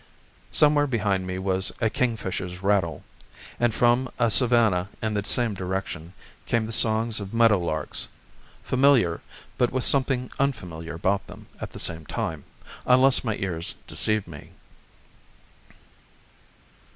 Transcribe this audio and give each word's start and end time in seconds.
Somewhere 0.51 0.87
behind 0.87 1.27
me 1.27 1.37
was 1.37 1.71
a 1.79 1.87
kingfisher's 1.87 2.63
rattle, 2.63 3.03
and 3.59 3.71
from 3.71 4.09
a 4.17 4.31
savanna 4.31 4.89
in 4.99 5.13
the 5.13 5.23
same 5.23 5.53
direction 5.53 6.13
came 6.47 6.65
the 6.65 6.71
songs 6.71 7.19
of 7.19 7.35
meadow 7.35 7.59
larks; 7.59 8.07
familiar, 8.63 9.21
but 9.59 9.71
with 9.71 9.83
something 9.83 10.31
unfamiliar 10.39 10.95
about 10.95 11.27
them 11.27 11.45
at 11.59 11.69
the 11.73 11.79
same 11.79 12.07
time, 12.07 12.45
unless 12.87 13.23
my 13.23 13.35
ears 13.35 13.75
deceived 13.85 14.27
me. 14.27 14.49